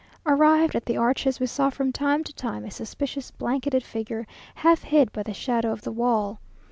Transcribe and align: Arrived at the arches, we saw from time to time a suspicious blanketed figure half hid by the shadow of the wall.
Arrived 0.25 0.75
at 0.75 0.83
the 0.83 0.97
arches, 0.97 1.39
we 1.39 1.45
saw 1.45 1.69
from 1.69 1.91
time 1.91 2.23
to 2.23 2.33
time 2.33 2.65
a 2.65 2.71
suspicious 2.71 3.29
blanketed 3.29 3.83
figure 3.83 4.25
half 4.55 4.81
hid 4.81 5.11
by 5.11 5.21
the 5.21 5.31
shadow 5.31 5.71
of 5.71 5.83
the 5.83 5.91
wall. 5.91 6.39